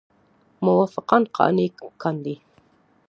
[0.65, 1.67] موافقان قانع
[2.01, 2.35] کاندي.